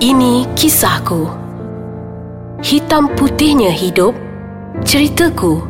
[0.00, 1.28] Ini kisahku.
[2.64, 4.16] Hitam putihnya hidup.
[4.80, 5.60] Ceritaku.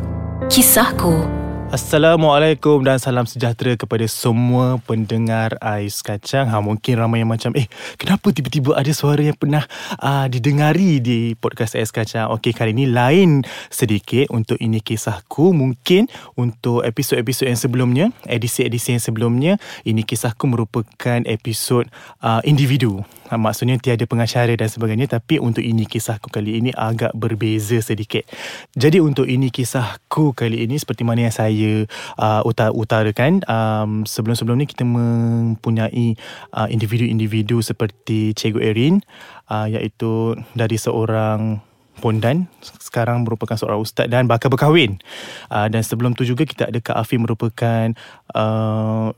[0.47, 1.19] Kisahku.
[1.67, 6.47] Assalamualaikum dan salam sejahtera kepada semua pendengar Ais Kacang.
[6.47, 7.67] Ha, mungkin ramai yang macam, eh
[7.99, 9.67] kenapa tiba-tiba ada suara yang pernah
[9.99, 12.31] uh, didengari di podcast Ais Kacang?
[12.31, 15.51] Okey, kali ini lain sedikit untuk ini kisahku.
[15.51, 16.07] Mungkin
[16.39, 21.83] untuk episod-episod yang sebelumnya, edisi-edisi yang sebelumnya, ini kisahku merupakan episod
[22.23, 23.03] uh, individu.
[23.31, 28.27] Ha, maksudnya tiada pengacara dan sebagainya tapi untuk ini kisahku kali ini agak berbeza sedikit.
[28.75, 31.87] Jadi untuk ini kisahku kali ini seperti mana yang saya
[32.19, 36.19] uh, utar- utarakan um, sebelum-sebelum ni kita mempunyai
[36.51, 38.99] uh, individu-individu seperti Cikgu Erin
[39.47, 41.63] uh, iaitu dari seorang
[42.03, 44.99] pondan sekarang merupakan seorang ustaz dan bakal berkahwin.
[45.47, 47.95] Uh, dan sebelum tu juga kita ada Kak Afi merupakan
[48.35, 49.15] uh,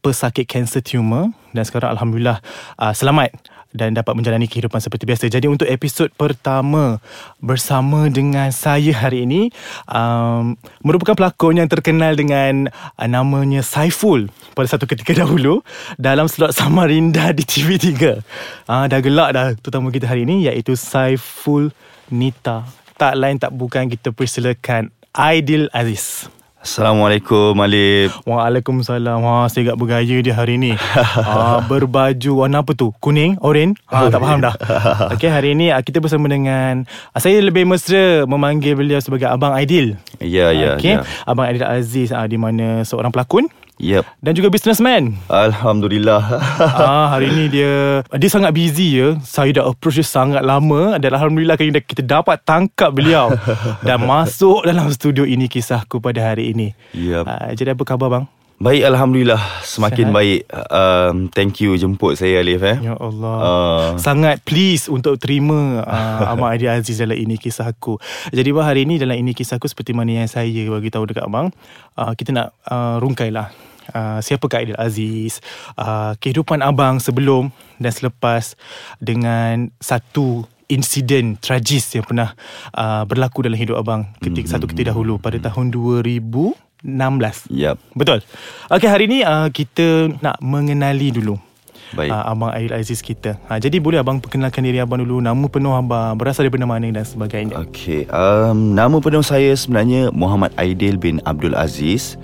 [0.00, 2.40] pesakit kanser tumor dan sekarang alhamdulillah
[2.80, 3.36] uh, selamat
[3.70, 5.30] dan dapat menjalani kehidupan seperti biasa.
[5.30, 6.98] Jadi untuk episod pertama
[7.38, 9.50] bersama dengan saya hari ini
[9.86, 14.26] um, merupakan pelakon yang terkenal dengan uh, namanya Saiful
[14.58, 15.62] pada satu ketika dahulu
[15.96, 17.90] dalam slot Samarinda di TV3.
[18.66, 21.70] Uh, dah gelak dah tetamu kita hari ini iaitu Saiful
[22.10, 22.66] Nita.
[22.98, 26.28] Tak lain tak bukan kita persilakan Aidil Aziz.
[26.60, 30.76] Assalamualaikum Alif Waalaikumsalam ha, Saya agak bergaya dia hari ni
[31.24, 32.92] ha, Berbaju warna apa tu?
[33.00, 33.40] Kuning?
[33.40, 33.80] Oren?
[33.88, 34.52] Ha, tak faham dah
[35.16, 36.84] Okay hari ni ah, kita bersama dengan
[37.16, 41.00] ah, Saya lebih mesra memanggil beliau sebagai Abang Aidil Ya ya okay?
[41.00, 43.48] ya Abang Aidil Aziz Di mana seorang pelakon
[43.80, 44.04] Yep.
[44.20, 45.16] Dan juga businessman.
[45.26, 46.22] Alhamdulillah.
[46.80, 49.16] Ah, Hari ni dia Dia sangat busy ya.
[49.24, 53.32] Saya dah approach dia sangat lama Dan Alhamdulillah kali kita dapat tangkap beliau.
[53.86, 56.76] Dan masuk dalam studio ini kisahku pada hari ini.
[56.92, 57.24] Yep.
[57.24, 58.24] Ah, Jadi apa khabar bang?
[58.60, 59.40] Baik Alhamdulillah.
[59.64, 60.16] Semakin Sihat?
[60.20, 60.40] baik.
[60.68, 62.76] Um, Thank you jemput saya Alif eh.
[62.84, 63.36] Ya Allah.
[63.40, 67.96] Uh, Sangat please untuk terima uh, Abang Adi Aziz dalam ini kisahku
[68.28, 71.48] Jadi bang hari ini dalam ini kisahku Seperti mana yang saya bagi tahu dekat abang
[71.96, 73.48] uh, Kita nak uh, rungkai lah
[73.90, 75.42] Uh, siapakah Aidil Aziz.
[75.74, 77.50] Uh, kehidupan abang sebelum
[77.82, 78.54] dan selepas
[79.02, 82.32] dengan satu insiden tragis yang pernah
[82.78, 84.54] uh, berlaku dalam hidup abang ketika mm-hmm.
[84.54, 86.54] satu ketika dahulu pada tahun 2016
[87.50, 88.22] Yep betul.
[88.70, 91.36] Okey hari ni uh, kita nak mengenali dulu
[91.90, 92.14] Baik.
[92.14, 93.34] uh, Abang Aidil Aziz kita.
[93.50, 97.02] Uh, Jadi boleh abang perkenalkan diri abang dulu Nama penuh abang Berasal daripada mana dan
[97.02, 97.58] sebagainya?
[97.66, 102.14] Okay um, Nama penuh saya sebenarnya Muhammad Aidil bin Abdul Aziz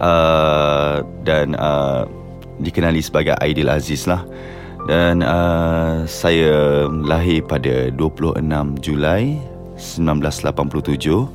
[0.00, 2.06] uh, Dan uh,
[2.62, 4.24] Dikenali sebagai Aidil Aziz lah.
[4.86, 8.40] Dan uh, Saya lahir pada 26
[8.80, 9.38] Julai
[9.74, 11.28] 1987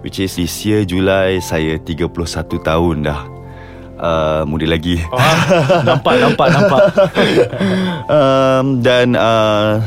[0.00, 2.08] Which is this year Julai Saya 31
[2.60, 3.20] tahun dah.
[4.00, 4.96] Uh, Muda lagi.
[5.12, 5.20] Oh,
[5.84, 6.82] Nampak nampak nampak.
[8.10, 9.78] Um, Dan uh,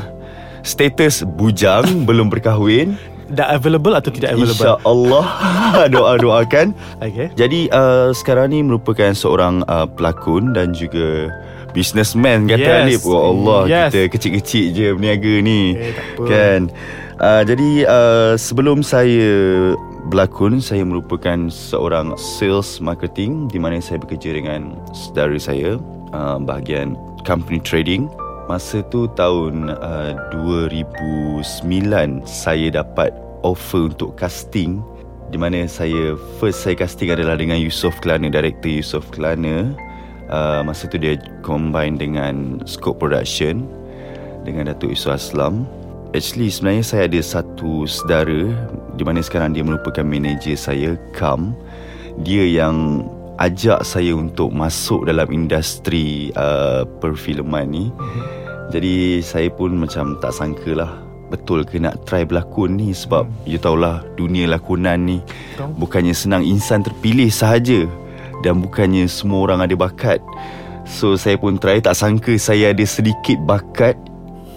[0.64, 2.96] Status bujang Belum berkahwin
[3.34, 4.54] Dah available atau tidak available?
[4.78, 5.26] InsyaAllah.
[5.94, 6.68] Doa-doakan.
[7.02, 7.28] Okay.
[7.34, 11.34] Jadi uh, sekarang ni merupakan seorang uh, pelakon Dan juga
[11.74, 12.82] Businessman kata Yes.
[12.86, 13.02] Alif.
[13.10, 13.90] Wah Allah Yes.
[13.92, 15.74] Kita kecil-kecil je berniaga ni.
[15.74, 15.94] Eh.
[16.22, 16.70] Kan?
[17.18, 19.74] Uh, Jadi uh, sebelum saya
[20.14, 25.82] berlakon Saya merupakan seorang sales marketing Di mana saya bekerja dengan saudara saya
[26.14, 26.94] uh, Bahagian
[27.26, 28.06] company trading.
[28.52, 30.12] Masa tu tahun uh,
[30.46, 34.82] 2009 Saya dapat offer untuk casting
[35.30, 39.74] di mana saya first saya casting adalah dengan Yusof Kelana director Yusof Kelana.
[40.32, 43.68] Uh, masa tu dia combine dengan Scope Production
[44.48, 45.68] dengan Datuk Yusof Aslam.
[46.14, 48.46] Actually sebenarnya saya ada satu saudara
[48.94, 51.58] di mana sekarang dia merupakan manager saya Kam.
[52.22, 53.10] Dia yang
[53.42, 57.86] ajak saya untuk masuk dalam industri uh, perfilman ni.
[58.70, 61.03] Jadi saya pun macam tak sangka lah
[61.34, 63.50] Betul ke nak try berlakon ni Sebab hmm.
[63.50, 65.18] you tahulah dunia lakonan ni
[65.58, 65.82] Tahu.
[65.82, 67.90] Bukannya senang insan terpilih sahaja
[68.46, 70.22] Dan bukannya semua orang ada bakat
[70.86, 73.98] So saya pun try Tak sangka saya ada sedikit bakat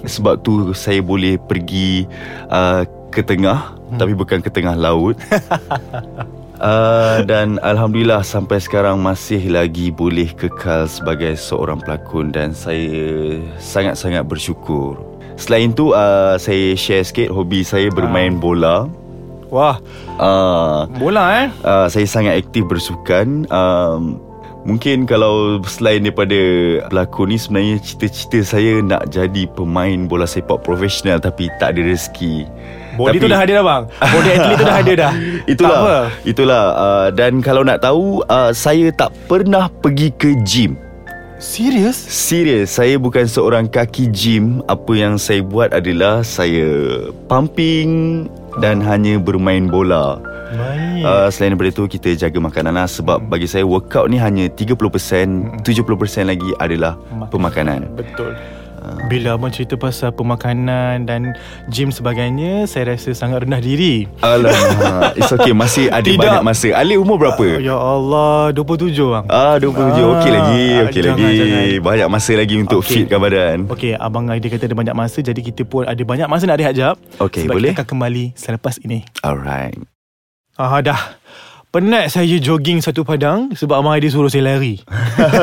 [0.05, 2.05] Sebab tu saya boleh pergi
[2.53, 3.97] uh, ke tengah hmm.
[3.97, 5.17] Tapi bukan ke tengah laut
[6.57, 14.25] Uh, dan Alhamdulillah sampai sekarang masih lagi boleh kekal sebagai seorang pelakon dan saya sangat-sangat
[14.25, 15.16] bersyukur.
[15.37, 18.89] Selain tu uh, saya share sikit hobi saya bermain bola.
[19.53, 19.79] Wah.
[20.19, 21.49] Uh, Bola eh?
[21.63, 23.47] Uh, saya sangat aktif bersukan.
[23.53, 24.19] Um,
[24.67, 26.35] mungkin kalau selain daripada
[26.91, 32.49] pelakon ni sebenarnya cita-cita saya nak jadi pemain bola sepak profesional tapi tak ada rezeki.
[32.97, 33.83] Body Tapi- tu dah ada dah bang?
[34.09, 35.13] Body athlete tu dah ada dah?
[35.53, 35.81] Itulah.
[36.25, 36.65] Itulah.
[36.75, 40.81] Uh, Dan kalau nak tahu uh, Saya tak pernah pergi ke gym
[41.37, 42.01] Serius?
[42.01, 44.65] Serius, saya bukan seorang kaki gym.
[44.73, 46.65] Apa yang saya buat adalah saya
[47.29, 48.25] pumping
[48.65, 50.17] dan hanya bermain bola.
[50.57, 51.05] Baik.
[51.05, 55.61] Uh, selain daripada itu kita jaga makanan lah sebab bagi saya workout ni hanya 30%,
[55.61, 56.97] 70% lagi adalah
[57.29, 57.85] pemakanan.
[57.93, 58.33] Betul.
[59.07, 61.35] Bila abang cerita pasal pemakanan dan
[61.71, 64.07] gym sebagainya, saya rasa sangat rendah diri.
[64.23, 66.19] Alamak, it's okay masih ada Tidak.
[66.19, 66.75] banyak masa.
[66.75, 67.59] Ali umur berapa?
[67.59, 69.25] Ya Allah, 27 bang.
[69.31, 71.67] Ah 27 Okey lagi Okey jangan, lagi jangan.
[71.83, 73.07] Banyak masa lagi Untuk Okey.
[73.07, 76.45] fitkan badan Okey, abang dia kata ada banyak masa jadi kita pun ada banyak masa
[76.51, 76.97] nak rehat jap.
[77.23, 77.73] Okey, sebab boleh?
[77.73, 79.07] kita akan kembali selepas ini.
[79.23, 79.77] Alright
[80.57, 81.21] Ah dah.
[81.77, 84.81] Penat saya jogging satu padang sebab abang Aidil suruh saya lari.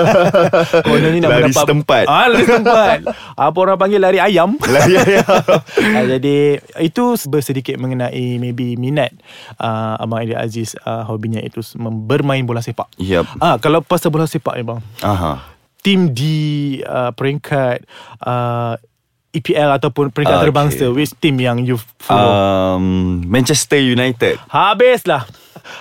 [0.81, 2.03] Kononnya nak Lari mendapat setempat.
[2.09, 2.97] Ah, lari setempat.
[3.37, 4.57] Apa orang panggil lari ayam.
[4.89, 5.21] Ya ya
[5.93, 9.13] Ah, jadi itu bersedikit mengenai maybe minat
[9.61, 11.61] uh, Abang Aidil Aziz uh, hobinya itu
[12.01, 12.89] bermain bola sepak.
[12.97, 14.81] Yep Ah kalau pasal bola sepak ni bang.
[15.05, 15.37] Aha
[15.85, 16.33] Tim di
[16.81, 17.85] uh, peringkat
[18.25, 18.73] uh,
[19.29, 20.49] EPL ataupun peringkat Ah, Okay.
[20.49, 22.33] terbangsa which team yang you follow?
[22.81, 25.29] um, Manchester United Habislah.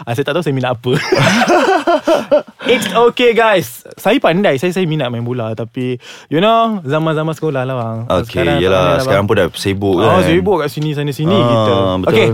[0.02, 0.92] Ah, saya tak tahu saya minat apa.
[2.72, 3.84] It's okay guys.
[3.98, 4.56] Saya pandai.
[4.56, 5.98] Saya saya minat main bola tapi
[6.28, 7.98] you know zaman-zaman sekolah lah bang.
[8.24, 11.34] Okay tak Yelah lah, Sekarang pun dah sibuk Oh, kan sibuk kat sini sana sini
[11.34, 11.74] Ah, kita.
[12.00, 12.12] betul.
[12.12, 12.28] Okay.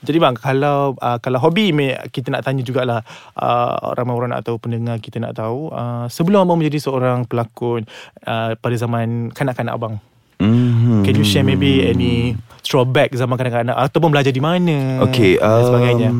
[0.00, 1.76] Jadi bang, kalau uh, kalau hobi
[2.08, 3.04] kita nak tanya jugalah
[3.36, 7.84] uh, ramai orang atau pendengar kita nak tahu uh, sebelum abang menjadi seorang pelakon
[8.24, 10.00] uh, pada zaman kanak-kanak abang.
[10.40, 11.04] mm-hmm.
[11.04, 12.32] Can you share maybe any
[12.64, 16.10] throwback zaman kanak-kanak ataupun belajar di mana Okay dan sebagainya.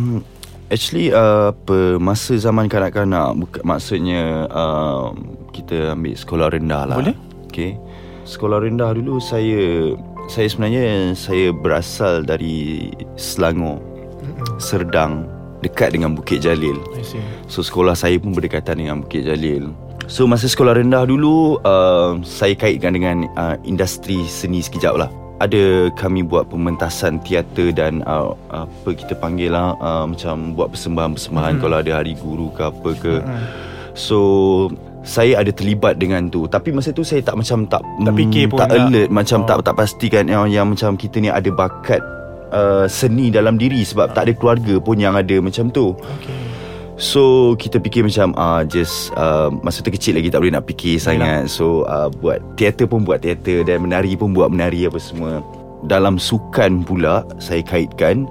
[0.71, 6.97] Actually uh, apa Masa zaman kanak-kanak buka, Maksudnya um, Kita ambil sekolah rendah lah.
[7.03, 7.19] Boleh.
[7.51, 7.75] Okay.
[8.23, 9.93] Sekolah rendah dulu saya
[10.31, 13.83] Saya sebenarnya Saya berasal dari Selangor.
[14.63, 15.27] Serdang
[15.61, 16.81] Dekat dengan Bukit Jalil.
[16.97, 17.21] I see.
[17.45, 19.69] So sekolah saya pun berdekatan dengan Bukit Jalil.
[20.09, 25.89] So masa sekolah rendah dulu uh, Saya kaitkan dengan uh, industri seni sekejap lah ada
[25.97, 31.63] kami buat pementasan teater dan uh, apa kita panggil lah uh, macam buat persembahan-persembahan Hmm.
[31.65, 33.15] kalau ada hari guru ke apa ke.
[33.97, 34.19] So
[35.01, 38.61] saya ada terlibat dengan tu tapi masa tu saya tak macam tak Tak fikir pun
[38.61, 39.47] tak alert macam Oh.
[39.49, 42.05] tak tak pastikan yang, yang macam kita ni ada bakat
[42.53, 45.97] uh, seni dalam diri sebab tak ada keluarga pun yang ada macam tu.
[45.97, 46.40] Okay.
[47.01, 51.01] So kita fikir macam uh, Just uh, Masa tu kecil lagi Tak boleh nak fikir
[51.01, 51.49] sangat.
[51.49, 55.41] So uh, buat Teater pun buat teater Dan menari pun buat menari Apa semua.
[55.89, 58.29] Dalam sukan pula Saya kaitkan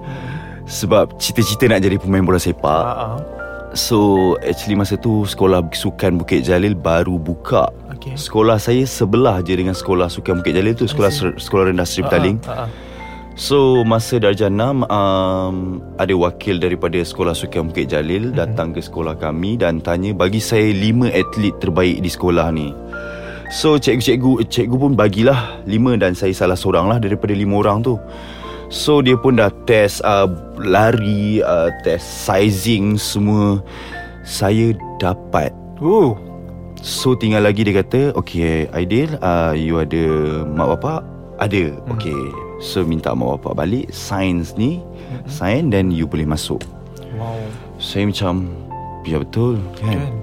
[0.69, 3.25] Sebab cita-cita nak jadi pemain bola sepak.
[3.73, 7.73] So actually masa tu Sekolah sukan Bukit Jalil Baru buka.
[7.97, 8.13] Okay.
[8.13, 11.09] Sekolah saya sebelah je Dengan sekolah sukan Bukit Jalil tu Sekolah
[11.41, 12.37] sekolah rendah Seri Petaling.
[12.45, 12.88] ah, ah.
[13.39, 19.15] So masa darjah 6 um, Ada wakil daripada Sekolah Sukan Bukit Jalil Datang ke sekolah
[19.15, 22.75] kami Dan tanya Bagi saya 5 atlet terbaik di sekolah ni.
[23.55, 25.71] So cikgu-cikgu Cikgu pun bagilah 5
[26.03, 27.95] Dan saya salah seorang lah Daripada 5 orang tu.
[28.67, 30.27] So dia pun dah test uh,
[30.59, 33.63] Lari uh, Test sizing Semua.
[34.27, 35.55] Saya dapat.
[35.79, 36.19] Oh,
[36.83, 40.03] So tinggal lagi dia kata Okay Aidil uh, You ada
[40.43, 41.07] mak bapak?
[41.39, 41.71] Ada.
[41.95, 44.83] Okay So minta mak bapak balik Sains ni
[45.25, 46.59] Sign Then you boleh masuk
[47.15, 47.39] wow.
[47.79, 48.51] Saya macam
[49.07, 50.13] Ya betul kan, Kan?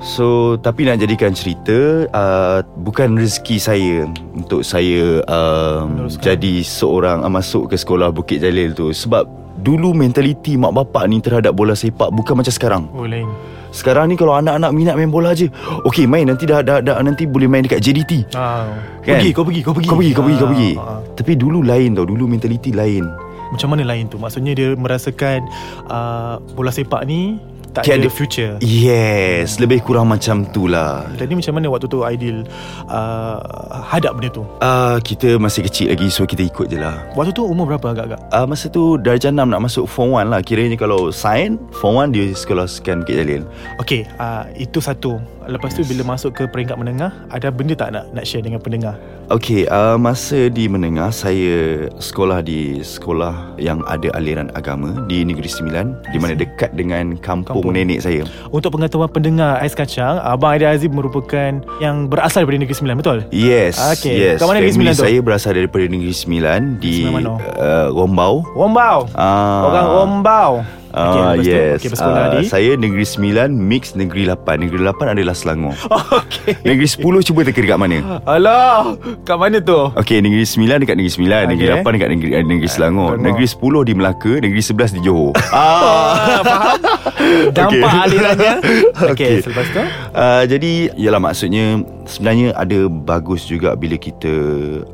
[0.00, 6.24] So Tapi nak jadikan cerita uh, Bukan rezeki saya Untuk saya um, Meneruskan.
[6.24, 9.28] Jadi seorang uh, Masuk ke sekolah Bukit Jalil tu Sebab
[9.60, 13.28] Dulu mentaliti mak bapak ni Terhadap bola sepak Bukan macam sekarang Oh, lain.
[13.70, 15.46] sekarang ni kalau anak-anak minat main bola je
[15.84, 18.66] Okay main nanti dah, dah, dah Nanti boleh main dekat JDT Ah.
[19.00, 19.16] Kan?
[19.16, 19.86] Pergi, kau pergi, kau pergi.
[19.86, 21.00] Kau pergi, kau pergi, kau Ah, pergi ah, ah.
[21.12, 23.04] Tapi dulu lain tau Dulu mentaliti lain
[23.50, 24.14] Macam mana lain tu?
[24.14, 25.42] Maksudnya dia merasakan
[25.86, 27.34] uh, bola sepak ni
[27.70, 28.52] tak Tiada- ada future.
[28.60, 32.42] Yes Lebih kurang macam tu lah Jadi macam mana waktu tu Aidil
[32.86, 33.38] uh,
[33.84, 34.42] hadap benda tu?
[34.58, 38.20] uh, Kita masih kecil lagi So kita ikut je lah Waktu tu umur berapa agak-agak?
[38.28, 42.10] uh, Masa tu darjah 6 nak masuk form 1 lah Kiranya kalau sign Form 1
[42.10, 43.42] dia sekolah sekian Bukit Jalil
[43.78, 45.16] Okay, uh, itu satu.
[45.42, 48.94] Lepas tu bila masuk ke peringkat menengah, ada benda tak nak nak share dengan pendengar?
[49.26, 51.50] Okay, uh, masa di menengah saya
[51.96, 57.46] sekolah di sekolah yang ada aliran agama di Negeri Sembilan di mana dekat dengan kampung,
[57.50, 57.59] Kampung.
[57.68, 58.24] Nenek saya.
[58.48, 63.18] Untuk pengetahuan pendengar Ais Kacang, Abang Aidil Aziz merupakan yang berasal daripada Negeri Sembilan, betul?
[63.28, 64.16] Yes, Okay.
[64.16, 64.36] yes.
[64.40, 65.04] Kat mana Negeri Sembilan tu?
[65.04, 68.34] Saya berasal daripada Negeri Sembilan di Sembilan uh, Rombau.
[68.56, 68.98] Rombau.
[69.12, 70.52] Ah, Orang Rombau.
[70.90, 71.46] Ah tu?
[71.46, 71.78] yes.
[71.78, 72.44] Okey, bersekolah Ah, di?
[72.44, 74.58] saya Negeri 9 mix Negeri 8.
[74.58, 75.74] Negeri 8 adalah Selangor.
[76.20, 76.58] Okey.
[76.62, 77.98] Negeri 10 cuba teka dekat mana?
[78.24, 79.78] Alah, kat mana tu?
[79.94, 81.82] Okey, Negeri 9 dekat Negeri 9, Negeri Okey.
[81.86, 83.22] 8 dekat Negeri eh, Negeri Selangor, Selangor.
[83.22, 85.32] Negeri 10 di Melaka, Negeri 11 di Johor.
[85.50, 86.78] Ah, faham?
[87.56, 88.02] Dampak Okey.
[88.02, 88.54] alirannya.
[88.96, 89.34] Okey, Okey.
[89.42, 89.82] selepas tu?
[90.10, 91.64] Uh, jadi ialah maksudnya
[92.04, 94.32] sebenarnya ada bagus juga bila kita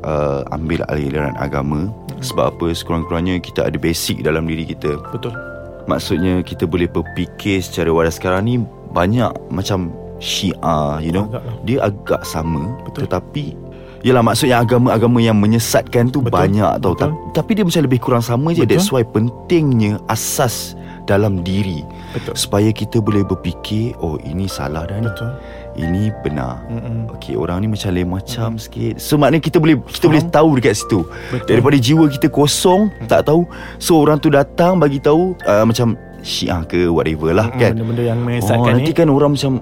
[0.01, 1.89] uh, ambil aliran agama
[2.19, 4.97] sebab apa sekurang-kurangnya kita ada basic dalam diri kita.
[5.09, 5.33] Betul.
[5.87, 8.55] Maksudnya kita boleh berfikir secara waras sekarang ni
[8.91, 11.29] banyak macam Syiah, you know.
[11.29, 11.55] Agak lah.
[11.63, 13.05] Dia agak sama Betul.
[13.05, 13.45] tetapi
[14.05, 16.37] Yalah maksudnya agama-agama yang menyesatkan tu Betul.
[16.37, 17.11] banyak tau Betul.
[17.33, 18.77] Ta- Tapi dia macam lebih kurang sama je Betul.
[18.77, 21.81] That's why pentingnya asas dalam diri
[22.13, 22.37] Betul.
[22.37, 25.31] Supaya kita boleh berfikir Oh ini salah dah ni Betul.
[25.77, 27.13] Ini benar Mm-mm.
[27.13, 30.09] Okey orang ni macam lain macam sikit So maknanya kita boleh Kita Faham.
[30.09, 31.47] boleh tahu dekat situ Betul.
[31.47, 33.45] Daripada jiwa kita kosong Tak tahu
[33.77, 38.03] So orang tu datang bagi tahu uh, Macam syiah ke whatever lah Mm-mm, kan Benda-benda
[38.03, 38.97] yang Oh menyesatkan nanti ni.
[38.97, 39.53] kan orang macam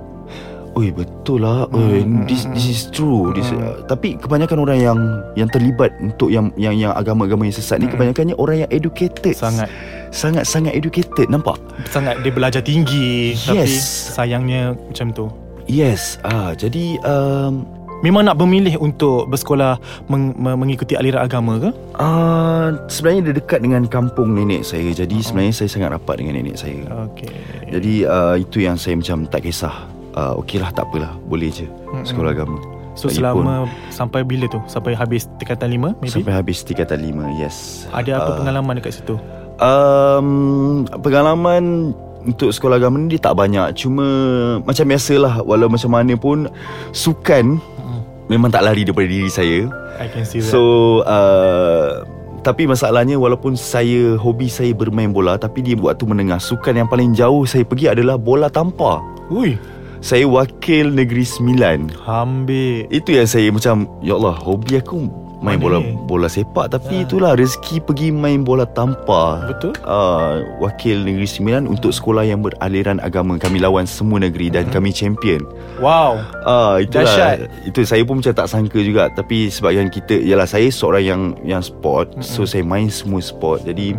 [0.73, 4.97] Oi betul lah Oi, Hmm, this this is true this, uh, Tapi kebanyakan orang yang
[5.33, 7.95] Yang terlibat Untuk yang yang yang agama-agama yang sesat ni Hmm.
[7.95, 9.67] Kebanyakannya orang yang educated Sangat
[10.09, 11.59] Sangat-sangat educated Nampak?
[11.85, 14.11] sangat dia belajar tinggi tapi Yes.
[14.11, 15.27] sayangnya macam tu.
[15.65, 17.65] Yes ah Jadi um,
[17.97, 21.69] Memang nak memilih untuk bersekolah meng, me- mengikuti aliran agama ke?
[21.95, 26.53] uh, Sebenarnya dia dekat dengan kampung nenek saya Jadi sebenarnya saya sangat rapat dengan nenek
[26.55, 27.31] saya Okey.
[27.67, 29.73] Jadi uh, itu yang saya macam tak kisah
[30.13, 31.65] uh, Okey lah tak apalah Boleh je
[32.03, 32.59] Sekolah agama
[32.93, 33.53] So Lagipun, selama
[33.89, 34.59] sampai bila tu?
[34.65, 36.15] Sampai habis tingkatan lima maybe?
[36.15, 38.37] Sampai habis tingkatan lima Yes Ada apa Ah.
[38.37, 39.15] pengalaman dekat situ?
[39.55, 41.95] Um, pengalaman
[42.25, 43.77] untuk sekolah agama ni dia tak banyak.
[43.77, 44.05] Cuma
[44.65, 46.49] macam biasalah Walau macam mana pun
[46.91, 47.61] Sukan
[48.25, 49.69] Memang tak lari daripada diri saya.
[50.01, 50.49] I can see that.
[50.49, 50.61] So
[51.05, 52.01] uh,
[52.41, 56.41] Tapi masalahnya Walaupun saya Hobi saya bermain bola Tapi di waktu menengah.
[56.41, 59.57] Sukan yang paling jauh saya pergi adalah Bola tampar Ui,
[60.01, 62.05] Saya wakil Negeri Sembilan.
[62.05, 62.85] Ambil.
[62.93, 65.93] Itu yang saya macam Ya Allah hobi aku Main bola ni?
[66.03, 67.03] bola sepak Tapi Ah.
[67.05, 69.77] itulah rezeki pergi main bola tampar Betul?
[69.81, 74.89] uh, wakil Negeri Sembilan untuk sekolah yang beraliran agama kami lawan semua negeri dan kami
[74.89, 75.45] champion.
[75.77, 76.17] Wow.
[76.41, 77.37] Ah itulah Dahsyat.
[77.63, 81.61] itu saya pun macam tak sangka juga tapi sebabkan kita ialah saya seorang yang yang
[81.61, 83.63] sport so saya main semua sport.
[83.63, 83.93] Jadi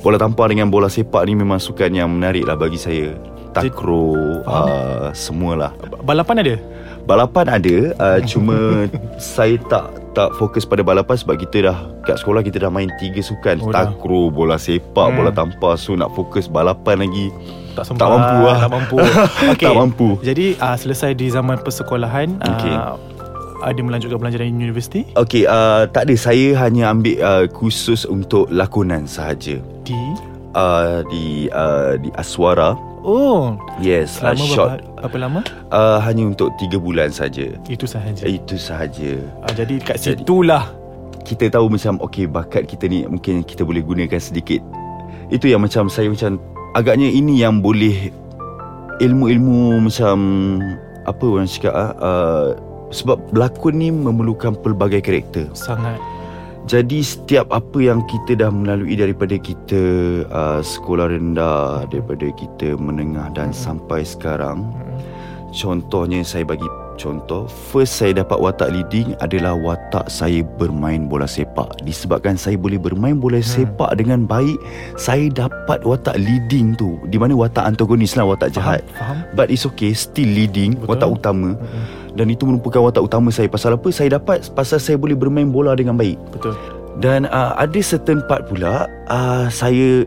[0.00, 3.12] bola tampar dengan bola sepak ni memang sukan yang menarik lah bagi saya.
[3.52, 5.70] Takraw uh, semualah.
[6.02, 6.54] Balapan ada?
[7.04, 8.88] Balapan ada uh, Cuma
[9.20, 13.18] Saya tak Tak fokus pada balapan Sebab kita dah Kat sekolah kita dah main Tiga
[13.18, 13.90] sukan Oh, dah.
[13.90, 15.16] Takraw Bola sepak Hmm.
[15.18, 17.34] Bola tampar So nak fokus balapan lagi
[17.74, 18.06] Tak sempat.
[18.06, 18.56] Tak mampu lah.
[18.56, 18.96] Tak mampu.
[19.52, 19.66] Okay.
[19.66, 20.08] Tak mampu.
[20.22, 22.38] Jadi uh, selesai di zaman persekolahan.
[22.38, 22.70] Okay.
[22.70, 22.94] Uh,
[23.64, 28.44] ada melanjutkan belajar di universiti Okay uh, Tak ada Saya hanya ambil uh, Khusus untuk
[28.52, 29.96] lakonan sahaja di
[30.52, 33.60] uh, Di uh, Di Aswara Oh.
[33.78, 34.68] Yes uh, selama Short.
[34.80, 35.40] berapa, berapa lama?
[35.68, 37.52] Uh, Hanya untuk 3 bulan saja.
[37.68, 38.24] Itu sahaja.
[38.24, 39.20] Itu sahaja.
[39.44, 40.72] Uh, jadi kat Jadi- situlah.
[41.24, 44.60] kita tahu macam okay bakat kita ni mungkin kita boleh gunakan sedikit.
[45.28, 46.36] Itu yang macam saya macam
[46.72, 48.12] agaknya ini yang boleh
[49.00, 50.16] ilmu-ilmu macam
[51.04, 52.46] apa orang cakap ah uh,
[52.92, 55.48] sebab berlakon ni memerlukan pelbagai karakter.
[55.56, 55.96] sangat
[56.64, 59.82] Jadi setiap apa yang kita dah melalui daripada kita
[60.32, 64.72] uh, sekolah rendah, daripada kita menengah dan sampai sekarang
[65.54, 66.66] Contohnya saya bagi
[66.98, 71.78] contoh First saya dapat watak leading adalah watak saya bermain bola sepak.
[71.86, 73.46] Disebabkan saya boleh bermain bola hmm.
[73.46, 74.58] sepak dengan baik
[74.98, 76.98] Saya dapat watak leading tu.
[77.06, 78.82] Di mana watak antagonis lah watak jahat.
[78.98, 80.90] Faham But it's okay Still leading Betul.
[80.90, 81.50] Watak utama.
[81.54, 82.03] Mm-mm.
[82.14, 83.50] Dan itu merupakan watak utama saya.
[83.50, 83.90] Pasal apa?
[83.90, 84.46] Saya dapat?
[84.54, 86.18] Pasal saya boleh bermain bola dengan baik.
[86.30, 86.54] Betul.
[87.02, 90.06] Dan uh, ada certain part pula uh, Saya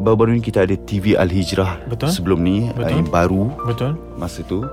[0.00, 2.08] Baru-baru ni kita ada TV Al-Hijrah Betul.
[2.10, 2.90] Sebelum ni uh, Betul.
[2.96, 3.92] Yang baru betul.
[4.16, 4.64] masa tu.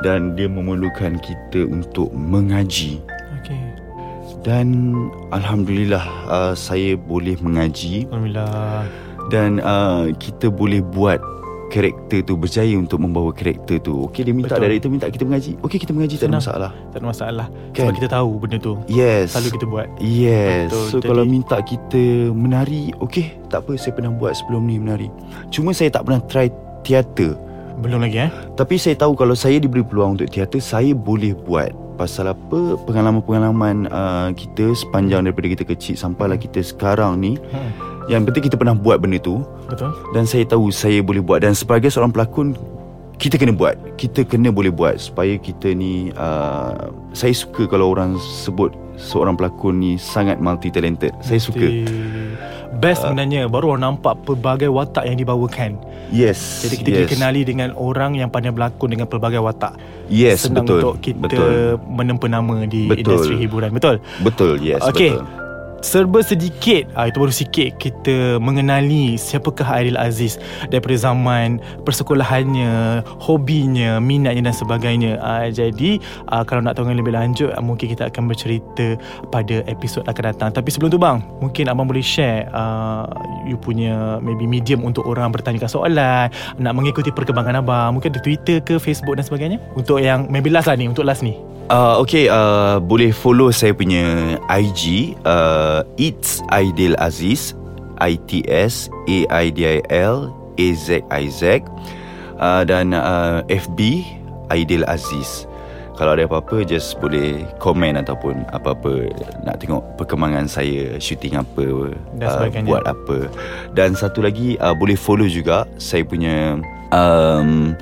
[0.00, 3.04] Dan dia memerlukan kita untuk mengaji.
[3.40, 3.60] Okey.
[4.40, 4.96] Dan
[5.28, 8.08] alhamdulillah uh, saya boleh mengaji.
[8.08, 8.88] Alhamdulillah.
[9.28, 11.20] Dan uh, kita boleh buat
[11.70, 14.10] karakter tu berjaya untuk membawa karakter tu.
[14.10, 14.66] Okey dia minta Betul.
[14.66, 15.54] director minta kita mengaji.
[15.62, 16.42] Okey kita mengaji tak ada Senang.
[16.42, 16.70] masalah.
[16.90, 17.46] Tak ada masalah.
[17.70, 17.86] Kan?
[17.86, 18.72] sebab kita tahu benda tu.
[18.90, 19.32] Yes.
[19.32, 19.86] Selalu kita buat.
[20.02, 20.66] Yes.
[20.68, 22.02] Betul, So jadi- kalau minta kita
[22.34, 25.08] menari Okay Tak apa saya pernah buat sebelum ni menari.
[25.54, 26.50] Cuma saya tak pernah try
[26.82, 27.38] teater.
[27.80, 28.30] Belum lagi eh?
[28.58, 31.70] Tapi saya tahu kalau saya diberi peluang untuk teater Saya boleh buat.
[31.96, 32.76] Pasal apa?
[32.88, 37.89] Pengalaman-pengalaman uh, kita Sepanjang daripada kita kecil Sampailah kita sekarang ni hmm.
[38.10, 39.46] Yang penting kita pernah buat benda tu.
[39.70, 39.94] Betul.
[40.10, 41.46] Dan saya tahu saya boleh buat.
[41.46, 42.58] Dan sebagai seorang pelakon
[43.22, 43.78] Kita kena buat.
[43.94, 49.78] Kita kena boleh buat Supaya kita ni uh, Saya suka kalau orang sebut Seorang pelakon
[49.78, 51.68] ni Sangat multi talented Saya suka.
[52.80, 55.76] Best sebenarnya Baru orang nampak Pelbagai watak yang dibawakan.
[56.10, 57.00] Yes Jadi kita yes.
[57.06, 59.78] dikenali dengan Orang yang pandai berlakon Dengan pelbagai watak.
[60.10, 60.80] Yes Senang betul.
[60.82, 61.78] untuk kita Betul.
[61.86, 63.04] Menempa nama Di Betul.
[63.04, 63.70] industri hiburan.
[63.70, 64.02] Betul?
[64.24, 65.14] Betul yes Okey.
[65.14, 65.39] betul
[65.80, 70.36] Serba sedikit ah, Itu baru sikit Kita mengenali Siapakah Aidil Aziz
[70.68, 71.56] Daripada zaman
[71.88, 75.16] Persekolahannya Hobinya Minatnya dan sebagainya.
[75.24, 75.96] Ah, Jadi
[76.28, 79.00] ah, Kalau nak tahu lebih lanjut ah, Mungkin kita akan bercerita
[79.32, 80.50] Pada episod akan datang.
[80.52, 83.08] Tapi sebelum tu bang Mungkin abang boleh share uh,
[83.48, 86.28] You punya Maybe medium Untuk orang bertanyakan soalan
[86.60, 89.56] Nak mengikuti perkembangan abang Mungkin ada Twitter ke Facebook dan sebagainya?
[89.72, 91.40] Untuk yang Maybe last lah ni Untuk last ni.
[91.70, 95.69] Uh, okay, uh, boleh follow saya punya IG uh,
[96.00, 97.54] It's Aidil Aziz
[98.00, 100.16] I-T-S A-I-D-I-L
[100.56, 101.42] A-Z-I-Z
[102.40, 104.04] uh, Dan uh, FB
[104.50, 105.46] Aidil Aziz.
[105.94, 109.12] Kalau ada apa-apa Just boleh komen Ataupun apa-apa
[109.44, 112.64] Nak tengok perkembangan saya Shooting apa Dan uh.
[112.64, 113.28] Buat apa.
[113.76, 116.56] Dan satu lagi uh, Boleh follow juga Saya punya
[116.88, 117.76] um,